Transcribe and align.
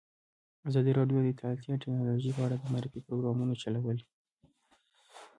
ازادي 0.69 0.91
راډیو 0.99 1.17
د 1.21 1.27
اطلاعاتی 1.31 1.79
تکنالوژي 1.83 2.31
په 2.33 2.41
اړه 2.45 2.55
د 2.59 2.63
معارفې 2.71 2.99
پروګرامونه 3.07 3.53
چلولي. 3.61 4.05